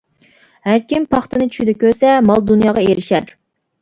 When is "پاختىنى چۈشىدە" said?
1.11-1.75